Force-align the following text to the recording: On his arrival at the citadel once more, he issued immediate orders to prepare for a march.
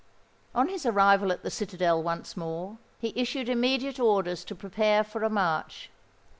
On 0.55 0.67
his 0.67 0.83
arrival 0.87 1.31
at 1.31 1.43
the 1.43 1.51
citadel 1.51 2.01
once 2.01 2.35
more, 2.35 2.79
he 2.97 3.13
issued 3.15 3.47
immediate 3.47 3.99
orders 3.99 4.43
to 4.45 4.55
prepare 4.55 5.03
for 5.03 5.23
a 5.23 5.29
march. 5.29 5.91